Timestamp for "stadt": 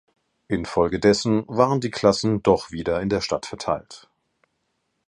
3.21-3.45